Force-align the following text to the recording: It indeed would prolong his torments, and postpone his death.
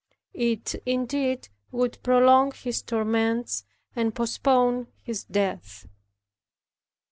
It 0.33 0.73
indeed 0.83 1.49
would 1.71 2.01
prolong 2.01 2.53
his 2.53 2.81
torments, 2.81 3.65
and 3.95 4.15
postpone 4.15 4.87
his 5.03 5.25
death. 5.25 5.85